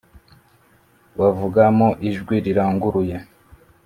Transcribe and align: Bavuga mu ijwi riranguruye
Bavuga 1.19 1.61
mu 1.77 1.89
ijwi 2.09 2.35
riranguruye 2.45 3.17